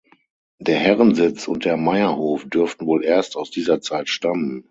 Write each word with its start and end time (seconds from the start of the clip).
Der 0.57 0.79
Herrensitz 0.79 1.47
und 1.47 1.63
der 1.63 1.77
Meierhof 1.77 2.45
dürften 2.45 2.87
wohl 2.87 3.05
erst 3.05 3.35
aus 3.35 3.51
dieser 3.51 3.81
Zeit 3.81 4.09
stammen. 4.09 4.59